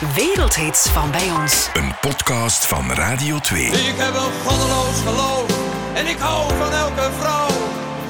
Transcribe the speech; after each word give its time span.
Wereldhits 0.00 0.88
van 0.88 1.10
bij 1.10 1.30
ons. 1.30 1.70
Een 1.74 1.94
podcast 2.00 2.66
van 2.66 2.92
Radio 2.92 3.38
2. 3.38 3.64
Ik 3.64 3.94
heb 3.96 4.14
een 4.14 4.32
goddeloos 4.46 5.00
geloof 5.04 5.46
en 5.94 6.06
ik 6.06 6.18
hou 6.18 6.54
van 6.54 6.72
elke 6.72 7.10
vrouw. 7.18 7.48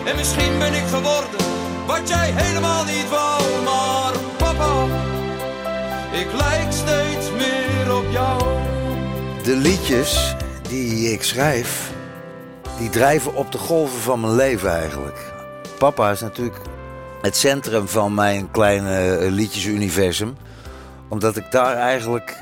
En 0.05 0.17
misschien 0.17 0.59
ben 0.59 0.75
ik 0.75 0.83
geworden 0.83 1.41
wat 1.87 2.09
jij 2.09 2.31
helemaal 2.35 2.85
niet 2.85 3.09
wou. 3.09 3.43
Maar 3.65 4.13
papa, 4.37 4.85
ik 6.13 6.33
lijk 6.33 6.73
steeds 6.73 7.31
meer 7.31 7.97
op 7.97 8.05
jou. 8.11 8.43
De 9.43 9.57
liedjes 9.57 10.37
die 10.69 11.13
ik 11.13 11.23
schrijf, 11.23 11.93
die 12.79 12.91
drijven 12.91 13.35
op 13.35 13.53
de 13.53 13.59
golven 13.59 14.01
van 14.01 14.21
mijn 14.21 14.35
leven 14.35 14.71
eigenlijk. 14.71 15.33
Papa 15.79 16.11
is 16.11 16.21
natuurlijk 16.21 16.61
het 17.23 17.37
centrum 17.37 17.89
van 17.89 18.15
mijn 18.15 18.51
kleine 18.51 19.17
eh, 19.17 19.31
liedjesuniversum. 19.31 20.37
Omdat 21.11 21.37
ik 21.37 21.51
daar 21.51 21.77
eigenlijk 21.77 22.37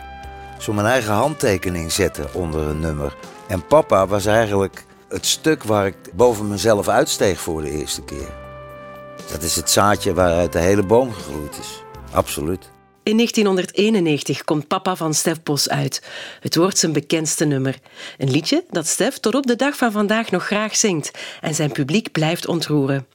zo 0.59 0.73
mijn 0.73 0.87
eigen 0.87 1.13
handtekening 1.13 1.93
zette 1.93 2.29
onder 2.33 2.69
een 2.69 2.81
nummer. 2.81 3.17
En 3.47 3.67
papa 3.67 4.07
was 4.07 4.27
eigenlijk 4.27 4.85
het 5.09 5.27
stuk 5.27 5.63
waar 5.63 5.87
ik 5.87 5.97
boven 6.15 6.49
mezelf 6.49 6.89
uitsteeg 6.89 7.41
voor 7.41 7.63
de 7.63 7.71
eerste 7.71 8.03
keer. 8.03 8.29
Dat 9.31 9.43
is 9.43 9.57
het 9.57 9.71
zaadje 9.71 10.15
waaruit 10.15 10.53
de 10.53 10.59
hele 10.59 10.83
boom 10.83 11.13
gegroeid 11.13 11.59
is. 11.59 11.83
Absoluut. 12.13 12.71
In 13.03 13.17
1991 13.17 14.45
komt 14.45 14.69
Papa 14.69 14.97
van 14.97 15.15
Stef 15.15 15.43
Bos 15.43 15.69
uit. 15.69 16.03
Het 16.41 16.57
wordt 16.57 16.79
zijn 16.79 16.93
bekendste 16.93 17.45
nummer. 17.45 17.79
Een 18.19 18.31
liedje 18.31 18.65
dat 18.71 18.87
Stef 18.87 19.19
tot 19.19 19.35
op 19.35 19.47
de 19.47 19.57
dag 19.57 19.77
van 19.77 19.93
vandaag 19.93 20.31
nog 20.31 20.47
graag 20.47 20.77
zingt 20.77 21.11
en 21.41 21.55
zijn 21.55 21.73
publiek 21.73 22.13
blijft 22.13 22.47
ontroeren. 22.47 23.07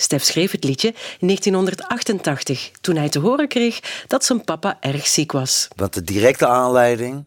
Stef 0.00 0.24
schreef 0.24 0.50
het 0.50 0.64
liedje 0.64 0.88
in 1.18 1.26
1988, 1.26 2.70
toen 2.80 2.96
hij 2.96 3.08
te 3.08 3.18
horen 3.18 3.48
kreeg 3.48 4.04
dat 4.06 4.24
zijn 4.24 4.44
papa 4.44 4.76
erg 4.80 5.06
ziek 5.06 5.32
was. 5.32 5.68
Want 5.76 5.94
de 5.94 6.02
directe 6.02 6.46
aanleiding 6.46 7.24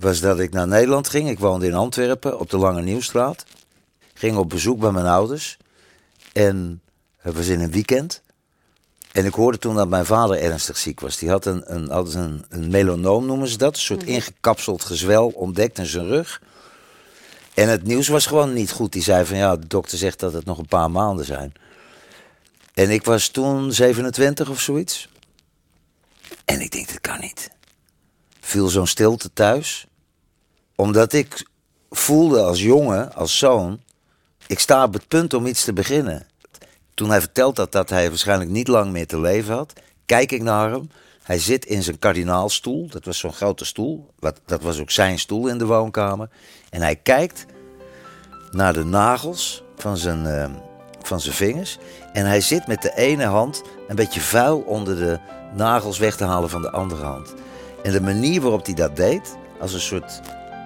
was 0.00 0.20
dat 0.20 0.38
ik 0.38 0.52
naar 0.52 0.68
Nederland 0.68 1.08
ging. 1.08 1.28
Ik 1.28 1.38
woonde 1.38 1.66
in 1.66 1.74
Antwerpen 1.74 2.38
op 2.38 2.50
de 2.50 2.56
Lange 2.56 2.82
Nieuwstraat. 2.82 3.44
Ging 4.14 4.36
op 4.36 4.48
bezoek 4.48 4.78
bij 4.78 4.90
mijn 4.90 5.06
ouders. 5.06 5.56
En 6.32 6.82
het 7.16 7.34
was 7.34 7.46
in 7.46 7.60
een 7.60 7.70
weekend. 7.70 8.22
En 9.12 9.24
ik 9.24 9.34
hoorde 9.34 9.58
toen 9.58 9.74
dat 9.74 9.88
mijn 9.88 10.06
vader 10.06 10.40
ernstig 10.40 10.76
ziek 10.76 11.00
was. 11.00 11.18
Die 11.18 11.28
had 11.28 11.46
een, 11.46 11.74
een, 11.74 11.90
had 11.90 12.14
een, 12.14 12.44
een 12.48 12.70
melanoom, 12.70 13.26
noemen 13.26 13.48
ze 13.48 13.58
dat. 13.58 13.74
Een 13.74 13.80
soort 13.80 14.02
ingekapseld 14.02 14.84
gezwel 14.84 15.28
ontdekt 15.28 15.78
in 15.78 15.86
zijn 15.86 16.06
rug. 16.06 16.42
En 17.54 17.68
het 17.68 17.84
nieuws 17.84 18.08
was 18.08 18.26
gewoon 18.26 18.52
niet 18.52 18.70
goed. 18.70 18.92
Die 18.92 19.02
zei 19.02 19.24
van 19.24 19.36
ja, 19.36 19.56
de 19.56 19.66
dokter 19.66 19.98
zegt 19.98 20.20
dat 20.20 20.32
het 20.32 20.44
nog 20.44 20.58
een 20.58 20.66
paar 20.66 20.90
maanden 20.90 21.24
zijn. 21.24 21.52
En 22.78 22.90
ik 22.90 23.04
was 23.04 23.28
toen 23.28 23.72
27 23.72 24.48
of 24.48 24.60
zoiets. 24.60 25.08
En 26.44 26.60
ik 26.60 26.70
denk, 26.70 26.88
dat 26.88 27.00
kan 27.00 27.20
niet. 27.20 27.50
Viel 28.40 28.68
zo'n 28.68 28.86
stilte 28.86 29.32
thuis. 29.32 29.86
Omdat 30.74 31.12
ik 31.12 31.46
voelde 31.90 32.42
als 32.42 32.62
jongen, 32.62 33.14
als 33.14 33.38
zoon... 33.38 33.80
ik 34.46 34.58
sta 34.58 34.84
op 34.84 34.92
het 34.92 35.08
punt 35.08 35.34
om 35.34 35.46
iets 35.46 35.64
te 35.64 35.72
beginnen. 35.72 36.26
Toen 36.94 37.10
hij 37.10 37.20
vertelt 37.20 37.56
dat, 37.56 37.72
dat 37.72 37.90
hij 37.90 38.08
waarschijnlijk 38.08 38.50
niet 38.50 38.68
lang 38.68 38.92
meer 38.92 39.06
te 39.06 39.20
leven 39.20 39.54
had... 39.54 39.72
kijk 40.06 40.32
ik 40.32 40.42
naar 40.42 40.70
hem. 40.70 40.90
Hij 41.22 41.38
zit 41.38 41.64
in 41.64 41.82
zijn 41.82 41.98
kardinaalstoel. 41.98 42.88
Dat 42.88 43.04
was 43.04 43.18
zo'n 43.18 43.32
grote 43.32 43.64
stoel. 43.64 44.10
Wat, 44.18 44.40
dat 44.46 44.62
was 44.62 44.80
ook 44.80 44.90
zijn 44.90 45.18
stoel 45.18 45.48
in 45.48 45.58
de 45.58 45.66
woonkamer. 45.66 46.28
En 46.70 46.82
hij 46.82 46.96
kijkt 46.96 47.46
naar 48.50 48.72
de 48.72 48.84
nagels 48.84 49.62
van 49.76 49.96
zijn, 49.96 50.26
eh, 50.26 50.67
van 51.08 51.20
zijn 51.20 51.34
vingers. 51.34 51.78
En 52.12 52.26
hij 52.26 52.40
zit 52.40 52.66
met 52.66 52.82
de 52.82 52.96
ene 52.96 53.24
hand 53.24 53.62
een 53.88 53.96
beetje 53.96 54.20
vuil 54.20 54.58
onder 54.58 54.96
de 54.96 55.18
nagels 55.54 55.98
weg 55.98 56.16
te 56.16 56.24
halen 56.24 56.50
van 56.50 56.62
de 56.62 56.70
andere 56.70 57.04
hand. 57.04 57.34
En 57.82 57.92
de 57.92 58.00
manier 58.00 58.40
waarop 58.40 58.64
hij 58.64 58.74
dat 58.74 58.96
deed, 58.96 59.36
als 59.60 59.72
een 59.72 59.80
soort 59.80 60.20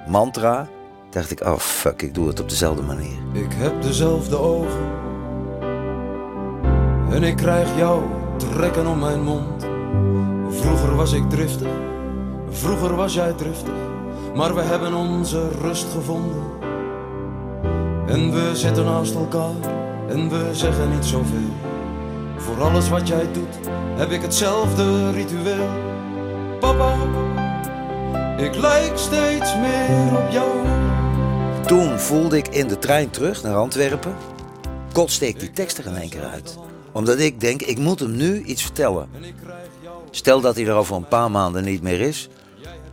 mantra, 0.06 0.68
dacht 1.10 1.30
ik: 1.30 1.40
oh 1.40 1.58
fuck, 1.58 2.02
ik 2.02 2.14
doe 2.14 2.28
het 2.28 2.40
op 2.40 2.48
dezelfde 2.48 2.82
manier. 2.82 3.18
Ik 3.32 3.52
heb 3.52 3.82
dezelfde 3.82 4.36
ogen 4.36 4.90
en 7.10 7.22
ik 7.22 7.36
krijg 7.36 7.76
jou 7.76 8.02
trekken 8.36 8.86
om 8.86 8.98
mijn 8.98 9.22
mond. 9.22 9.66
Vroeger 10.48 10.96
was 10.96 11.12
ik 11.12 11.30
driftig, 11.30 11.68
vroeger 12.50 12.96
was 12.96 13.14
jij 13.14 13.32
driftig, 13.32 13.74
maar 14.34 14.54
we 14.54 14.60
hebben 14.60 14.94
onze 14.94 15.48
rust 15.60 15.86
gevonden. 15.92 16.42
En 18.06 18.32
we 18.32 18.50
zitten 18.54 18.84
naast 18.84 19.14
elkaar 19.14 19.81
en 20.12 20.28
we 20.28 20.48
zeggen 20.52 20.90
niet 20.90 21.04
zoveel. 21.04 21.50
Voor 22.36 22.62
alles 22.62 22.88
wat 22.88 23.08
jij 23.08 23.32
doet 23.32 23.58
heb 23.96 24.10
ik 24.10 24.22
hetzelfde 24.22 25.10
ritueel. 25.10 25.68
Papa, 26.60 26.94
ik 28.36 28.56
lijk 28.56 28.92
steeds 28.98 29.56
meer 29.56 30.18
op 30.18 30.30
jou. 30.30 30.66
Toen 31.66 31.98
voelde 31.98 32.36
ik 32.36 32.48
in 32.48 32.68
de 32.68 32.78
trein 32.78 33.10
terug 33.10 33.42
naar 33.42 33.56
Antwerpen, 33.56 34.14
kotste 34.92 35.28
ik 35.28 35.40
die 35.40 35.50
tekst 35.50 35.78
er 35.78 35.86
in 35.86 35.96
één 35.96 36.10
keer 36.10 36.24
uit. 36.24 36.58
Omdat 36.92 37.18
ik 37.18 37.40
denk, 37.40 37.62
ik 37.62 37.78
moet 37.78 38.00
hem 38.00 38.16
nu 38.16 38.42
iets 38.42 38.62
vertellen. 38.62 39.08
Stel 40.10 40.40
dat 40.40 40.54
hij 40.54 40.66
er 40.66 40.74
over 40.74 40.96
een 40.96 41.08
paar 41.08 41.30
maanden 41.30 41.64
niet 41.64 41.82
meer 41.82 42.00
is, 42.00 42.28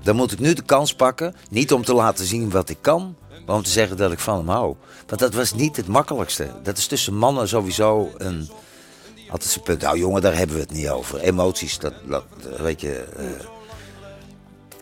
dan 0.10 0.18
moet 0.18 0.32
ik 0.32 0.40
nu 0.40 0.54
de 0.54 0.62
kans 0.62 0.94
pakken, 0.94 1.36
niet 1.50 1.74
om 1.74 1.84
te 1.84 1.94
laten 1.94 2.26
zien 2.26 2.50
wat 2.50 2.70
ik 2.70 2.78
kan, 2.82 3.16
maar 3.46 3.56
om 3.56 3.64
te 3.64 3.70
zeggen 3.70 3.98
dat 3.98 4.12
ik 4.12 4.20
van 4.20 4.38
hem 4.38 4.48
hou. 4.50 4.76
Want 5.08 5.22
dat 5.22 5.34
was 5.34 5.54
niet 5.54 5.76
het 5.76 5.88
makkelijkste. 5.88 6.48
Dat 6.64 6.78
is 6.78 6.88
tussen 6.88 7.16
mannen 7.16 7.48
sowieso 7.48 8.10
een. 8.18 8.50
Altijd 9.30 9.52
zijn 9.52 9.64
punt. 9.64 9.82
Nou 9.82 9.98
jongen, 9.98 10.22
daar 10.22 10.36
hebben 10.38 10.56
we 10.56 10.62
het 10.62 10.72
niet 10.72 10.90
over. 10.90 11.20
Emoties, 11.20 11.80
dat, 11.80 11.94
dat 12.08 12.24
weet 12.58 12.82
je. 12.82 13.04
eh. 13.18 13.26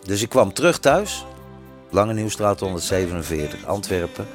Dus 0.03 0.21
ik 0.21 0.29
kwam 0.29 0.53
terug 0.53 0.79
thuis. 0.79 1.25
Lange 1.89 2.13
Nieuwstraat 2.13 2.59
147, 2.59 3.65
Antwerpen. 3.65 4.27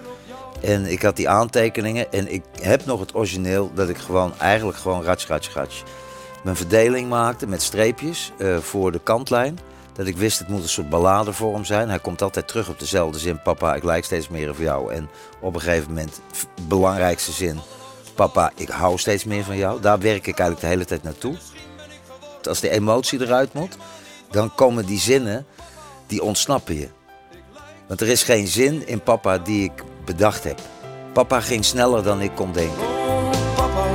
En 0.63 0.87
ik 0.87 1.03
had 1.03 1.17
die 1.17 1.29
aantekeningen. 1.29 2.13
En 2.13 2.33
ik 2.33 2.43
heb 2.61 2.87
nog 2.87 3.01
het 3.01 3.15
origineel 3.15 3.71
dat 3.75 3.89
ik 3.89 3.99
gewoon, 3.99 4.33
eigenlijk 4.39 4.79
gewoon 4.79 5.03
ratsch, 5.03 5.29
ratsch, 5.29 5.55
ratsch. 5.55 5.83
Mijn 6.45 6.57
verdeling 6.57 7.09
maakte 7.09 7.47
met 7.47 7.63
streepjes 7.63 8.33
eh, 8.39 8.57
voor 8.57 8.93
de 8.93 9.01
kantlijn. 9.03 9.59
Dat 9.93 10.07
ik 10.07 10.17
wist, 10.17 10.39
het 10.39 10.49
moet 10.49 10.63
een 10.63 10.69
soort 10.69 10.89
balladevorm 10.89 11.65
zijn. 11.65 11.89
Hij 11.89 11.99
komt 11.99 12.23
altijd 12.23 12.49
terug 12.49 12.69
op 12.69 12.79
dezelfde 12.79 13.19
zin. 13.19 13.43
Papa, 13.43 13.75
ik 13.75 13.85
lijk 13.85 14.05
steeds 14.05 14.29
meer 14.29 14.51
op 14.51 14.59
jou. 14.59 14.93
En 14.93 15.09
op 15.41 15.55
een 15.55 15.61
gegeven 15.61 15.89
moment, 15.89 16.21
belangrijkste 16.69 17.33
zin. 17.33 17.61
Papa, 18.15 18.53
ik 18.55 18.69
hou 18.69 18.99
steeds 18.99 19.25
meer 19.25 19.45
van 19.45 19.57
jou. 19.57 19.81
Daar 19.81 19.99
werk 19.99 20.27
ik 20.27 20.39
eigenlijk 20.39 20.61
de 20.61 20.67
hele 20.67 20.85
tijd 20.85 21.03
naartoe. 21.03 21.37
Als 22.43 22.61
de 22.61 22.71
emotie 22.71 23.21
eruit 23.21 23.53
moet, 23.53 23.77
dan 24.31 24.55
komen 24.55 24.87
die 24.87 24.99
zinnen, 24.99 25.47
die 26.07 26.23
ontsnappen 26.23 26.75
je. 26.75 26.89
Want 27.87 28.01
er 28.01 28.09
is 28.09 28.23
geen 28.23 28.47
zin 28.47 28.87
in 28.87 29.03
papa 29.03 29.39
die 29.39 29.65
ik 29.65 29.85
bedacht 30.05 30.45
heb. 30.45 30.61
Papa 31.13 31.41
ging 31.41 31.65
sneller 31.65 32.03
dan 32.03 32.21
ik 32.21 32.35
kon 32.35 32.53
denken. 32.53 32.83
Oh, 32.83 33.31
papa, 33.55 33.87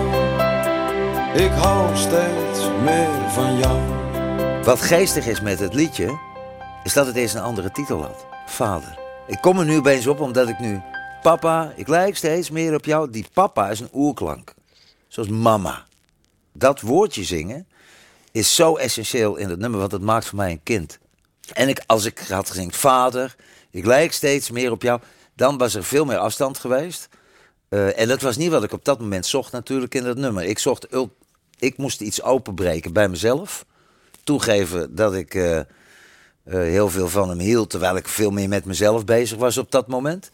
ik 1.34 1.52
hou 1.52 1.96
steeds 1.96 2.70
meer 2.84 3.30
van 3.30 3.58
jou. 3.58 3.97
Wat 4.68 4.82
geestig 4.82 5.28
is 5.28 5.42
met 5.42 5.60
het 5.60 5.74
liedje, 5.74 6.20
is 6.84 6.94
dat 6.94 7.06
het 7.06 7.16
eerst 7.16 7.36
een 7.36 7.42
andere 7.42 7.72
titel 7.72 8.02
had. 8.02 8.26
Vader. 8.46 9.00
Ik 9.28 9.42
kom 9.42 9.60
er 9.60 9.66
nu 9.66 9.78
opeens 9.78 10.08
op 10.08 10.20
omdat 10.20 10.50
ik 10.50 10.60
nu... 10.60 10.82
Papa, 11.22 11.74
ik 11.76 11.88
lijk 11.88 12.18
steeds 12.18 12.50
meer 12.50 12.74
op 12.74 12.86
jou. 12.86 13.10
Die 13.10 13.26
papa 13.34 13.70
is 13.70 13.80
een 13.80 13.90
oerklank. 13.94 14.54
Zoals 15.08 15.30
mama. 15.30 15.86
Dat 16.54 16.82
woordje 16.82 17.24
zingen 17.24 17.68
is 18.32 18.56
zo 18.56 18.76
essentieel 18.76 19.36
in 19.36 19.50
het 19.50 19.60
nummer, 19.60 19.80
want 19.80 19.92
het 19.92 20.02
maakt 20.02 20.26
voor 20.26 20.38
mij 20.38 20.52
een 20.52 20.64
kind. 20.64 21.00
En 21.54 21.70
ik, 21.70 21.84
als 21.86 22.06
ik 22.06 22.20
had 22.20 22.50
gezegd, 22.50 22.78
vader, 22.78 23.36
ik 23.72 23.86
lijk 23.86 24.14
steeds 24.14 24.52
meer 24.52 24.72
op 24.72 24.82
jou... 24.82 25.02
dan 25.36 25.58
was 25.58 25.76
er 25.76 25.84
veel 25.84 26.06
meer 26.06 26.18
afstand 26.18 26.58
geweest. 26.58 27.10
Eh, 27.70 28.00
en 28.00 28.08
dat 28.08 28.22
was 28.22 28.38
niet 28.38 28.52
wat 28.52 28.64
ik 28.64 28.72
op 28.72 28.86
dat 28.86 29.00
moment 29.00 29.26
zocht 29.26 29.52
natuurlijk 29.52 29.96
in 29.96 30.04
dat 30.04 30.18
nummer. 30.18 30.44
Ik, 30.44 30.60
zocht, 30.60 30.88
ik 31.58 31.78
moest 31.78 32.02
iets 32.02 32.22
openbreken 32.22 32.94
bij 32.94 33.10
mezelf 33.10 33.66
toegeven 34.28 34.96
dat 34.96 35.14
ik 35.14 35.34
eh, 35.34 35.58
eh, 35.58 35.66
heel 36.44 36.90
veel 36.90 37.08
van 37.08 37.30
hem 37.30 37.40
hield, 37.40 37.70
terwijl 37.70 37.96
ik 37.96 38.08
veel 38.08 38.30
meer 38.30 38.48
met 38.48 38.66
mezelf 38.66 39.06
bezig 39.06 39.38
was 39.38 39.58
op 39.58 39.72
dat 39.72 39.88
moment. 39.88 40.32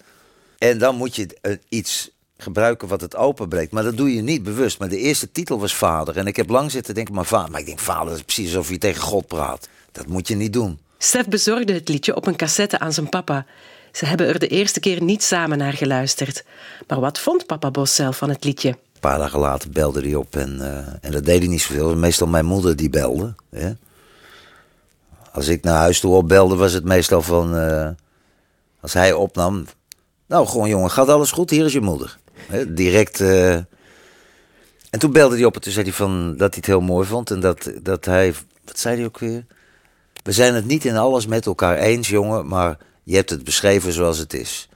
En 0.58 0.78
dan 0.78 0.96
moet 0.96 1.16
je 1.16 1.38
eh, 1.42 1.56
iets 1.70 2.12
gebruiken 2.38 2.88
wat 2.88 3.02
het 3.02 3.16
openbreekt. 3.16 3.72
Maar 3.72 3.84
dat 3.84 3.98
doe 3.98 4.16
je 4.16 4.22
niet 4.22 4.44
bewust. 4.44 4.80
Maar 4.80 4.90
de 4.90 4.98
eerste 4.98 5.32
titel 5.32 5.60
was 5.60 5.76
vader. 5.76 6.18
En 6.18 6.28
ik 6.28 6.36
heb 6.36 6.50
lang 6.50 6.72
zitten 6.72 6.94
denken, 6.94 7.14
maar 7.14 7.26
vader. 7.26 7.52
Maar 7.52 7.60
ik 7.60 7.66
denk, 7.66 7.80
vader, 7.80 8.06
dat 8.06 8.16
is 8.16 8.24
precies 8.24 8.56
alsof 8.56 8.70
je 8.70 8.78
tegen 8.78 9.02
God 9.02 9.28
praat. 9.28 9.70
Dat 9.92 10.08
moet 10.08 10.28
je 10.28 10.36
niet 10.36 10.54
doen. 10.54 10.80
Stef 10.98 11.28
bezorgde 11.28 11.74
het 11.74 11.90
liedje 11.90 12.16
op 12.16 12.28
een 12.28 12.36
cassette 12.36 12.80
aan 12.80 12.94
zijn 12.94 13.10
papa. 13.10 13.46
Ze 13.92 14.06
hebben 14.06 14.28
er 14.28 14.40
de 14.40 14.48
eerste 14.48 14.80
keer 14.80 15.04
niet 15.04 15.24
samen 15.24 15.58
naar 15.58 15.74
geluisterd. 15.74 16.44
Maar 16.88 17.00
wat 17.00 17.20
vond 17.20 17.46
papa 17.46 17.72
Bos 17.72 17.96
zelf 17.96 18.18
van 18.18 18.30
het 18.30 18.44
liedje? 18.44 18.78
Paar 19.04 19.18
dagen 19.18 19.40
later 19.40 19.70
belde 19.70 20.02
hij 20.02 20.16
op 20.16 20.36
en, 20.36 20.62
eh, 20.62 20.94
en 21.02 21.12
dat 21.12 21.26
deed 21.26 21.40
hij 21.40 21.48
niet 21.48 21.62
zoveel. 21.62 21.96
Meestal 21.96 22.28
mijn 22.28 22.46
moeder 22.46 22.76
die 22.76 22.90
belde. 22.90 23.36
Hè. 23.50 23.74
Als 25.32 25.48
ik 25.48 25.64
naar 25.64 25.78
huis 25.78 26.00
toe 26.00 26.16
opbelde, 26.16 26.56
was 26.56 26.74
het 26.74 26.84
meestal 26.84 27.22
van... 27.22 27.58
eh, 27.58 27.90
als 28.82 28.94
hij 28.94 29.14
opnam... 29.14 29.66
Nou, 30.28 30.48
gewoon 30.48 30.70
jongen, 30.70 30.92
gaat 30.92 31.08
alles 31.08 31.32
goed? 31.32 31.50
Hier 31.50 31.66
is 31.66 31.74
je 31.74 31.82
moeder. 31.82 32.18
Hè, 32.36 32.74
direct... 32.74 33.20
eh. 33.20 33.54
En 33.54 35.00
toen 35.00 35.12
belde 35.12 35.36
hij 35.36 35.46
op 35.46 35.56
en 35.56 35.62
toen 35.62 35.72
zei 35.72 35.86
hij 35.86 35.94
van, 35.94 36.32
dat 36.38 36.50
hij 36.50 36.58
het 36.58 36.66
heel 36.66 36.82
mooi 36.82 37.08
vond. 37.08 37.32
En 37.32 37.40
dat, 37.40 37.72
dat 37.82 38.06
hij... 38.06 38.34
Wat 38.66 38.80
zei 38.80 38.96
hij 38.96 39.06
ook 39.06 39.20
weer? 39.20 39.46
We 40.24 40.32
zijn 40.32 40.54
het 40.54 40.66
niet 40.66 40.86
in 40.86 40.98
alles 40.98 41.26
met 41.26 41.46
elkaar 41.46 41.78
eens, 41.78 42.10
jongen, 42.10 42.48
maar 42.48 42.78
je 43.04 43.16
hebt 43.16 43.30
het 43.30 43.44
beschreven 43.44 43.94
zoals 43.94 44.18
het 44.18 44.34
is. 44.34 44.70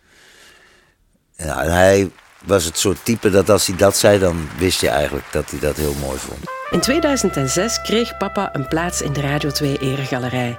En 1.35 1.71
hij 1.71 2.12
was 2.45 2.63
het 2.63 2.78
soort 2.78 2.98
type 3.04 3.30
dat 3.30 3.50
als 3.50 3.68
hij 3.68 3.75
dat 3.75 3.98
zei, 3.98 4.19
dan 4.19 4.50
wist 4.57 4.81
je 4.81 4.89
eigenlijk 4.89 5.25
dat 5.31 5.50
hij 5.50 5.60
dat 5.60 5.75
heel 5.75 5.94
mooi 5.94 6.18
vond. 6.18 6.39
In 6.69 6.80
2006 6.80 7.81
kreeg 7.81 8.18
papa 8.18 8.50
een 8.54 8.68
plaats 8.68 9.01
in 9.01 9.13
de 9.13 9.22
Radio 9.22 9.50
2 9.50 9.78
Eregalerij. 9.80 10.57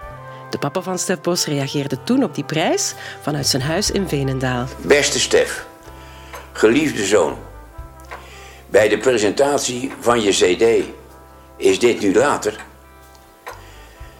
De 0.50 0.58
papa 0.58 0.80
van 0.80 0.98
Stef 0.98 1.20
Bos 1.20 1.46
reageerde 1.46 2.02
toen 2.04 2.24
op 2.24 2.34
die 2.34 2.44
prijs 2.44 2.94
vanuit 3.22 3.46
zijn 3.46 3.62
huis 3.62 3.90
in 3.90 4.08
Venendaal. 4.08 4.66
Beste 4.80 5.20
Stef, 5.20 5.66
geliefde 6.52 7.04
zoon. 7.04 7.38
Bij 8.66 8.88
de 8.88 8.98
presentatie 8.98 9.92
van 10.00 10.20
je 10.20 10.30
CD 10.30 10.86
is 11.56 11.78
dit 11.78 12.00
nu 12.00 12.14
later. 12.14 12.66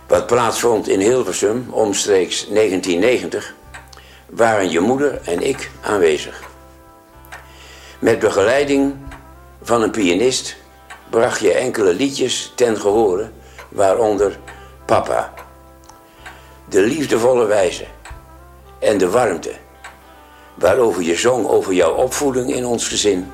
Wat 0.06 0.26
plaatsvond 0.26 0.88
in 0.88 1.00
Hilversum 1.00 1.66
omstreeks 1.70 2.46
1990, 2.48 3.54
waren 4.26 4.70
je 4.70 4.80
moeder 4.80 5.20
en 5.24 5.42
ik 5.42 5.70
aanwezig. 5.80 6.47
Met 7.98 8.18
begeleiding 8.18 8.96
van 9.62 9.82
een 9.82 9.90
pianist 9.90 10.56
bracht 11.10 11.40
je 11.40 11.52
enkele 11.52 11.94
liedjes 11.94 12.52
ten 12.54 12.76
gehore, 12.80 13.30
waaronder 13.68 14.38
Papa. 14.84 15.32
De 16.68 16.80
liefdevolle 16.80 17.44
wijze 17.46 17.86
en 18.78 18.98
de 18.98 19.10
warmte 19.10 19.52
waarover 20.54 21.02
je 21.02 21.16
zong 21.16 21.46
over 21.46 21.72
jouw 21.72 21.92
opvoeding 21.92 22.54
in 22.54 22.66
ons 22.66 22.88
gezin, 22.88 23.32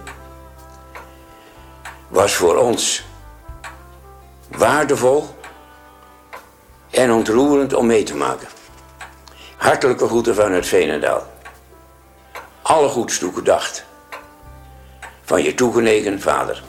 was 2.08 2.34
voor 2.34 2.56
ons 2.56 3.04
waardevol 4.48 5.24
en 6.90 7.12
ontroerend 7.12 7.74
om 7.74 7.86
mee 7.86 8.02
te 8.02 8.16
maken. 8.16 8.48
Hartelijke 9.56 10.06
groeten 10.06 10.34
vanuit 10.34 10.66
Veenendaal. 10.66 11.26
Alle 12.62 12.88
goeds 12.88 13.18
toegedacht. 13.18 13.84
Van 15.24 15.42
je 15.42 15.54
toegenegen 15.54 16.20
vader. 16.20 16.62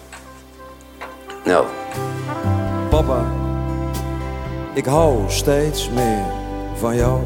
Nou, 1.46 1.66
Papa, 2.90 3.26
ik 4.74 4.86
hou 4.86 5.24
steeds 5.28 5.90
meer 5.90 6.26
van 6.76 6.96
jou. 6.96 7.22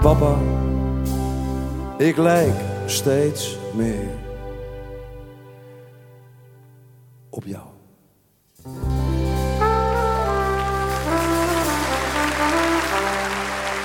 Papa, 0.00 0.38
ik 1.98 2.16
lijk 2.16 2.54
steeds 2.86 3.56
meer 3.74 4.08
op 7.30 7.44
jou. 7.44 7.73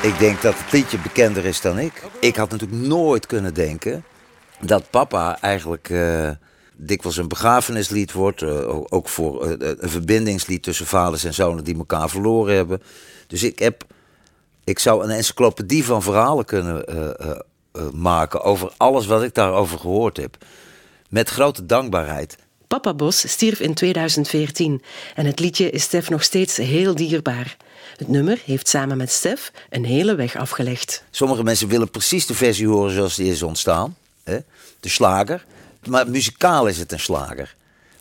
Ik 0.01 0.19
denk 0.19 0.41
dat 0.41 0.57
het 0.57 0.71
liedje 0.71 0.97
bekender 0.97 1.45
is 1.45 1.61
dan 1.61 1.79
ik. 1.79 2.03
Ik 2.19 2.35
had 2.35 2.49
natuurlijk 2.49 2.81
nooit 2.81 3.25
kunnen 3.25 3.53
denken 3.53 4.03
dat 4.59 4.89
papa 4.89 5.41
eigenlijk 5.41 5.89
eh, 5.89 6.29
dikwijls 6.75 7.17
een 7.17 7.27
begrafenislied 7.27 8.11
wordt. 8.11 8.41
eh, 8.41 8.79
ook 8.89 9.07
voor 9.07 9.45
eh, 9.45 9.73
een 9.79 9.89
verbindingslied 9.89 10.63
tussen 10.63 10.85
vaders 10.85 11.23
en 11.23 11.33
zonen 11.33 11.63
die 11.63 11.77
elkaar 11.77 12.09
verloren 12.09 12.55
hebben. 12.55 12.81
Dus 13.27 13.43
ik 13.43 13.59
heb. 13.59 13.83
Ik 14.63 14.79
zou 14.79 15.03
een 15.03 15.09
encyclopedie 15.09 15.85
van 15.85 16.01
verhalen 16.01 16.45
kunnen 16.45 16.85
maken 17.93 18.41
over 18.41 18.73
alles 18.77 19.05
wat 19.05 19.23
ik 19.23 19.33
daarover 19.33 19.79
gehoord 19.79 20.17
heb. 20.17 20.37
Met 21.09 21.29
grote 21.29 21.65
dankbaarheid. 21.65 22.37
Papa 22.67 22.93
Bos 22.93 23.31
stierf 23.31 23.59
in 23.59 23.73
2014 23.73 24.81
en 25.15 25.25
het 25.25 25.39
liedje 25.39 25.69
is 25.69 25.83
Stef 25.83 26.09
nog 26.09 26.23
steeds 26.23 26.57
heel 26.57 26.95
dierbaar. 26.95 27.57
Het 27.99 28.07
nummer 28.07 28.41
heeft 28.45 28.67
samen 28.67 28.97
met 28.97 29.11
Stef 29.11 29.51
een 29.69 29.85
hele 29.85 30.15
weg 30.15 30.35
afgelegd. 30.35 31.03
Sommige 31.09 31.43
mensen 31.43 31.67
willen 31.67 31.89
precies 31.89 32.25
de 32.25 32.33
versie 32.33 32.67
horen 32.67 32.93
zoals 32.93 33.15
die 33.15 33.31
is 33.31 33.43
ontstaan. 33.43 33.95
Hè? 34.23 34.37
De 34.79 34.89
slager. 34.89 35.45
Maar 35.87 36.09
muzikaal 36.09 36.67
is 36.67 36.77
het 36.77 36.91
een 36.91 36.99
slager. 36.99 37.55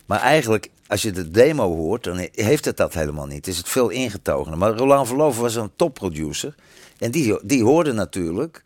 Maar 0.06 0.20
eigenlijk, 0.20 0.70
als 0.86 1.02
je 1.02 1.10
de 1.10 1.30
demo 1.30 1.74
hoort, 1.74 2.04
dan 2.04 2.28
heeft 2.32 2.64
het 2.64 2.76
dat 2.76 2.94
helemaal 2.94 3.26
niet. 3.26 3.46
Is 3.46 3.56
het 3.56 3.68
veel 3.68 3.88
ingetogener. 3.88 4.58
Maar 4.58 4.76
Roland 4.76 5.06
Verloven 5.06 5.42
was 5.42 5.54
een 5.54 5.70
topproducer. 5.76 6.54
En 6.98 7.10
die, 7.10 7.38
die 7.42 7.62
hoorde 7.62 7.92
natuurlijk 7.92 8.62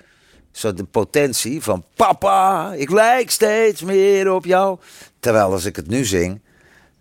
zo 0.50 0.74
de 0.74 0.84
potentie 0.84 1.62
van... 1.62 1.84
Papa, 1.94 2.72
ik 2.72 2.90
lijk 2.90 3.30
steeds 3.30 3.82
meer 3.82 4.32
op 4.32 4.44
jou. 4.44 4.78
Terwijl 5.20 5.52
als 5.52 5.64
ik 5.64 5.76
het 5.76 5.88
nu 5.88 6.04
zing, 6.04 6.40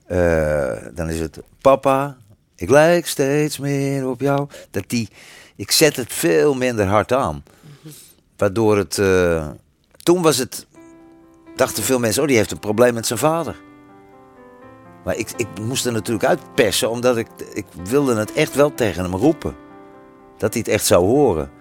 eh, 0.05 0.77
dan 0.93 1.09
is 1.09 1.19
het... 1.19 1.39
Papa, 1.61 2.17
ik 2.61 2.69
lijk 2.69 3.07
steeds 3.07 3.57
meer 3.57 4.07
op 4.07 4.21
jou. 4.21 4.47
Dat 4.71 4.83
die, 4.87 5.09
ik 5.55 5.71
zet 5.71 5.95
het 5.95 6.13
veel 6.13 6.53
minder 6.53 6.85
hard 6.85 7.13
aan. 7.13 7.43
Waardoor 8.37 8.77
het... 8.77 8.97
eh, 8.97 9.47
toen 10.03 10.21
was 10.21 10.37
het... 10.37 10.67
Dachten 11.55 11.83
veel 11.83 11.99
mensen, 11.99 12.21
oh 12.21 12.27
die 12.27 12.37
heeft 12.37 12.51
een 12.51 12.59
probleem 12.59 12.93
met 12.93 13.07
zijn 13.07 13.19
vader. 13.19 13.55
Maar 15.03 15.15
ik, 15.15 15.31
ik 15.35 15.47
moest 15.61 15.85
er 15.85 15.91
natuurlijk 15.91 16.25
uitpersen, 16.25 16.89
omdat 16.89 17.17
ik, 17.17 17.27
ik 17.53 17.65
wilde 17.83 18.15
het 18.15 18.33
echt 18.33 18.55
wel 18.55 18.73
tegen 18.73 19.03
hem 19.03 19.15
roepen. 19.15 19.55
Dat 20.37 20.53
hij 20.53 20.61
het 20.65 20.71
echt 20.71 20.85
zou 20.85 21.05
horen. 21.05 21.51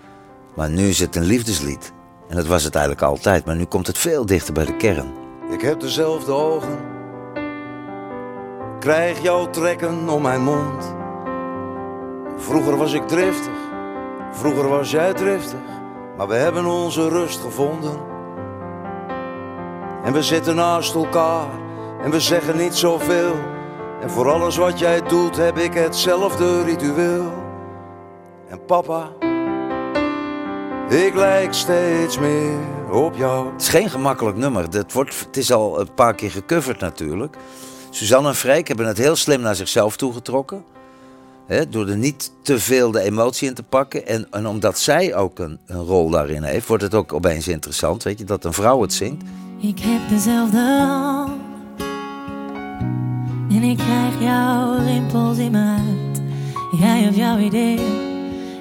Maar 0.56 0.70
nu 0.70 0.88
is 0.88 0.98
het 0.98 1.16
een 1.16 1.24
liefdeslied. 1.24 1.92
En 2.28 2.36
dat 2.36 2.46
was 2.46 2.64
het 2.64 2.74
eigenlijk 2.74 3.04
altijd. 3.04 3.44
Maar 3.44 3.56
nu 3.56 3.64
komt 3.64 3.86
het 3.86 3.98
veel 3.98 4.26
dichter 4.26 4.52
bij 4.54 4.64
de 4.64 4.76
kern. 4.76 5.12
Ik 5.50 5.60
heb 5.60 5.80
dezelfde 5.80 6.32
ogen. 6.32 6.99
Krijg 8.80 9.22
jouw 9.22 9.50
trekken 9.50 10.08
om 10.08 10.22
mijn 10.22 10.42
mond. 10.42 10.94
Vroeger 12.36 12.76
was 12.76 12.92
ik 12.92 13.08
driftig, 13.08 13.58
vroeger 14.32 14.68
was 14.68 14.90
jij 14.90 15.12
driftig. 15.12 15.60
Maar 16.16 16.28
we 16.28 16.34
hebben 16.34 16.64
onze 16.64 17.08
rust 17.08 17.40
gevonden. 17.40 17.98
En 20.04 20.12
we 20.12 20.22
zitten 20.22 20.54
naast 20.54 20.94
elkaar 20.94 21.48
en 22.02 22.10
we 22.10 22.20
zeggen 22.20 22.56
niet 22.56 22.74
zoveel. 22.74 23.34
En 24.00 24.10
voor 24.10 24.32
alles 24.32 24.56
wat 24.56 24.78
jij 24.78 25.02
doet 25.02 25.36
heb 25.36 25.58
ik 25.58 25.74
hetzelfde 25.74 26.62
ritueel. 26.62 27.32
En 28.48 28.64
papa, 28.64 29.08
ik 30.88 31.14
lijk 31.14 31.54
steeds 31.54 32.18
meer 32.18 32.58
op 32.90 33.16
jou. 33.16 33.52
Het 33.52 33.60
is 33.60 33.68
geen 33.68 33.90
gemakkelijk 33.90 34.36
nummer. 34.36 34.62
Het, 34.70 34.92
wordt, 34.92 35.20
het 35.20 35.36
is 35.36 35.52
al 35.52 35.80
een 35.80 35.94
paar 35.94 36.14
keer 36.14 36.30
gecoverd 36.30 36.80
natuurlijk. 36.80 37.36
Suzanne 37.90 38.28
en 38.28 38.34
Freek 38.34 38.68
hebben 38.68 38.86
het 38.86 38.98
heel 38.98 39.16
slim 39.16 39.40
naar 39.40 39.56
zichzelf 39.56 39.96
toegetrokken. 39.96 40.64
Hè, 41.46 41.68
door 41.68 41.88
er 41.88 41.96
niet 41.96 42.32
te 42.42 42.58
veel 42.58 42.90
de 42.90 43.00
emotie 43.00 43.48
in 43.48 43.54
te 43.54 43.62
pakken. 43.62 44.06
En, 44.06 44.26
en 44.30 44.46
omdat 44.46 44.78
zij 44.78 45.14
ook 45.14 45.38
een, 45.38 45.58
een 45.66 45.82
rol 45.84 46.10
daarin 46.10 46.42
heeft, 46.42 46.66
wordt 46.66 46.82
het 46.82 46.94
ook 46.94 47.12
opeens 47.12 47.48
interessant. 47.48 48.02
Weet 48.02 48.18
je, 48.18 48.24
dat 48.24 48.44
een 48.44 48.52
vrouw 48.52 48.82
het 48.82 48.92
zingt. 48.92 49.22
Ik 49.60 49.78
heb 49.78 50.08
dezelfde 50.08 50.58
hand. 50.58 51.40
En 53.50 53.62
ik 53.62 53.76
krijg 53.76 54.20
jouw 54.20 54.78
rimpels 54.84 55.38
in 55.38 55.50
mijn 55.50 55.66
huid. 55.66 56.20
Jij 56.80 57.00
hebt 57.00 57.16
jouw 57.16 57.38
idee, 57.38 57.78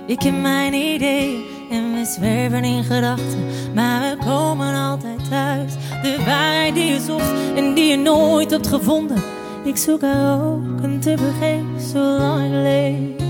ik 0.08 0.22
heb 0.22 0.42
mijn 0.42 0.74
idee. 0.74 1.48
En 1.72 1.94
we 1.94 2.06
zwerven 2.06 2.64
in 2.64 2.84
gedachten, 2.84 3.46
maar 3.76 4.02
we 4.02 4.26
komen 4.26 4.76
altijd 4.76 5.30
thuis. 5.30 5.74
De 6.02 6.24
waarheid 6.26 6.74
die 6.74 6.86
je 6.86 7.00
zocht 7.00 7.34
en 7.56 7.74
die 7.74 7.86
je 7.86 7.98
nooit 7.98 8.52
hebt 8.52 8.68
gevonden. 8.68 9.18
Ik 9.64 9.78
zoek 9.78 10.02
haar 10.02 10.42
ook 10.44 10.82
en 10.82 11.00
te 11.00 11.18
vergeefs 11.18 11.92
zolang 11.92 12.46
ik 12.46 12.52
leef. 12.52 13.28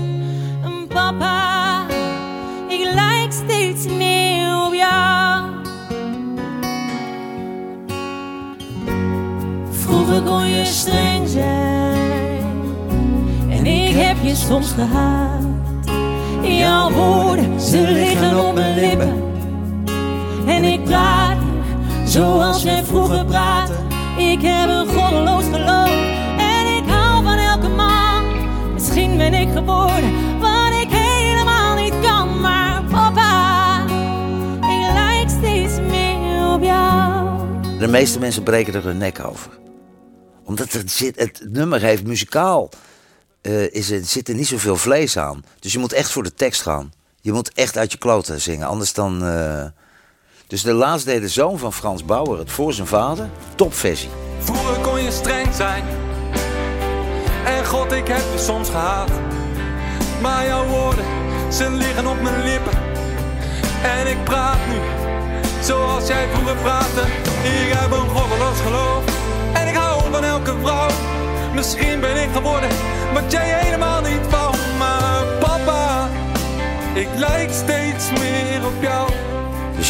Papa, 0.88 1.86
ik 2.68 2.84
lijk 2.94 3.32
steeds 3.32 3.86
meer 3.86 4.66
op 4.66 4.74
jou. 4.74 5.42
Vroeger 9.70 10.22
kon 10.22 10.46
je 10.46 10.64
streng 10.64 11.28
zijn 11.28 12.40
en 13.50 13.66
ik 13.66 13.94
heb 13.96 14.16
je 14.22 14.34
soms 14.34 14.72
gehaat. 14.72 15.44
Jouw 16.42 16.90
woorden, 16.90 17.60
ze 17.60 17.80
liggen 17.80 18.48
op 18.48 18.54
mijn 18.54 18.78
lippen 18.78 19.22
en 20.46 20.64
ik 20.64 20.84
praat 20.84 21.19
zoals 22.10 22.62
jij 22.62 22.84
vroeger 22.84 23.24
praatte. 23.24 23.72
Ik 24.18 24.40
heb 24.42 24.68
een 24.68 24.86
goddeloos 24.88 25.44
geloof 25.44 25.90
en 26.38 26.76
ik 26.76 26.88
hou 26.88 27.24
van 27.24 27.38
elke 27.38 27.68
man. 27.68 28.24
Misschien 28.72 29.16
ben 29.16 29.34
ik 29.34 29.48
geboren 29.48 30.38
wat 30.40 30.72
ik 30.82 30.88
helemaal 30.90 31.74
niet 31.74 31.94
kan, 32.02 32.40
maar 32.40 32.82
papa, 32.84 33.84
ik 34.56 34.92
lijk 34.92 35.28
steeds 35.28 35.80
meer 35.80 36.52
op 36.54 36.62
jou. 36.62 37.38
De 37.78 37.86
meeste 37.86 38.18
mensen 38.18 38.42
breken 38.42 38.74
er 38.74 38.84
hun 38.84 38.98
nek 38.98 39.24
over. 39.24 39.58
Omdat 40.44 40.72
het, 40.72 40.90
zit, 40.90 41.18
het 41.18 41.42
nummer 41.48 41.80
heeft 41.80 42.04
muzikaal. 42.04 42.68
eh, 43.40 43.72
is 43.74 43.90
er, 43.90 44.04
zit 44.04 44.28
er 44.28 44.34
niet 44.34 44.46
zoveel 44.46 44.76
vlees 44.76 45.16
aan. 45.18 45.44
Dus 45.58 45.72
je 45.72 45.78
moet 45.78 45.92
echt 45.92 46.10
voor 46.10 46.22
de 46.22 46.34
tekst 46.34 46.62
gaan. 46.62 46.92
Je 47.20 47.32
moet 47.32 47.52
echt 47.52 47.76
uit 47.76 47.92
je 47.92 47.98
kloten 47.98 48.40
zingen. 48.40 48.66
Anders 48.66 48.92
dan. 48.92 49.24
eh, 49.24 49.64
Dus 50.50 50.62
de 50.62 50.72
laatst 50.72 51.06
deed 51.06 51.20
de 51.20 51.28
zoon 51.28 51.58
van 51.58 51.72
Frans 51.72 52.04
Bauer 52.04 52.38
het 52.38 52.50
voor 52.50 52.72
zijn 52.72 52.86
vader. 52.86 53.28
Topversie. 53.54 54.08
Vroeger 54.38 54.76
kon 54.80 55.02
je 55.02 55.10
streng 55.10 55.54
zijn 55.54 55.84
En 57.44 57.66
God, 57.66 57.92
ik 57.92 58.08
heb 58.08 58.22
je 58.32 58.38
soms 58.38 58.68
gehaat. 58.68 59.10
Maar 60.20 60.46
jouw 60.46 60.66
woorden, 60.66 61.04
ze 61.52 61.70
liggen 61.70 62.06
op 62.06 62.20
mijn 62.22 62.42
lippen. 62.42 62.78
En 63.82 64.06
ik 64.06 64.24
praat 64.24 64.58
nu, 64.68 64.78
zoals 65.62 66.06
jij 66.06 66.28
vroeger 66.32 66.56
praatte. 66.56 67.00
Ik 67.42 67.72
heb 67.72 67.90
een 67.90 68.08
goddeloos 68.08 68.60
geloof. 68.60 69.04
En 69.52 69.68
ik 69.68 69.74
hou 69.74 70.10
van 70.10 70.24
elke 70.24 70.54
vrouw. 70.62 70.90
Misschien 71.54 72.00
ben 72.00 72.22
ik 72.22 72.28
geworden 72.32 72.70
wat 73.12 73.32
jij 73.32 73.49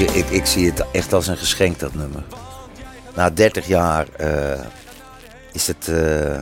Ik, 0.01 0.47
zie 0.47 0.71
het 0.71 0.85
echt 0.93 1.13
als 1.13 1.27
een 1.27 1.37
geschenk, 1.37 1.79
dat 1.79 1.95
nummer. 1.95 2.23
Na 3.15 3.31
30 3.31 3.67
jaar 3.67 4.09
eh, 4.17 4.61
is 5.53 5.67
het 5.67 5.89
eh, 5.89 6.41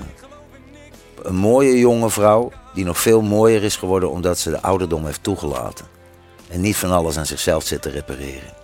een 1.23 1.35
mooie 1.35 1.79
jonge 1.79 2.11
vrouw... 2.11 2.53
die 2.75 2.85
nog 2.85 2.99
veel 2.99 3.23
mooier 3.23 3.63
is 3.63 3.77
geworden 3.77 4.11
omdat 4.11 4.39
ze 4.39 4.51
de 4.51 4.63
ouderdom 4.63 5.05
heeft 5.05 5.23
toegelaten. 5.23 5.87
En 6.49 6.61
niet 6.61 6.77
van 6.77 6.91
alles 6.91 7.19
aan 7.19 7.27
zichzelf 7.27 7.65
zit 7.65 7.83
te 7.83 7.91
repareren. 7.91 8.55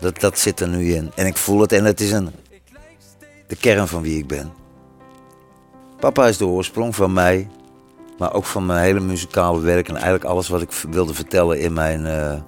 Dat, 0.00 0.20
dat 0.20 0.38
zit 0.38 0.60
er 0.60 0.68
nu 0.68 0.94
in. 0.94 1.12
En 1.14 1.26
ik 1.26 1.36
voel 1.36 1.60
het 1.60 1.72
en 1.72 1.84
het 1.84 2.00
is 2.00 2.12
een, 2.12 2.30
de 3.46 3.56
kern 3.56 3.88
van 3.88 4.02
wie 4.02 4.18
ik 4.18 4.26
ben. 4.26 4.52
Papa 6.00 6.26
is 6.26 6.36
de 6.36 6.46
oorsprong 6.46 6.96
van 6.96 7.12
mij, 7.12 7.48
maar 8.18 8.32
ook 8.32 8.44
van 8.44 8.66
mijn 8.66 8.82
hele 8.82 9.00
muzikale 9.00 9.60
werk... 9.60 9.88
en 9.88 9.94
eigenlijk 9.94 10.24
alles 10.24 10.48
wat 10.48 10.62
ik 10.62 10.70
wilde 10.90 11.14
vertellen 11.14 11.60
in 11.60 11.72
mijn... 11.72 12.06
eh, 12.06 12.40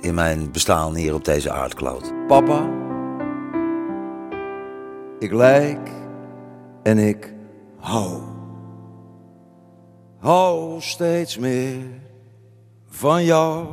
in 0.00 0.14
mijn 0.14 0.50
bestaan 0.52 0.94
hier 0.94 1.14
op 1.14 1.24
deze 1.24 1.50
aardkloot. 1.50 2.12
Papa, 2.26 2.68
ik 5.18 5.32
lijk 5.32 5.90
en 6.82 6.98
ik 6.98 7.34
hou. 7.78 8.20
Hou 10.18 10.80
steeds 10.80 11.38
meer 11.38 11.82
van 12.86 13.24
jou. 13.24 13.66